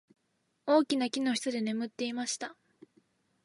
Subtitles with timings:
[0.65, 2.55] 大きな木の下で眠っていました。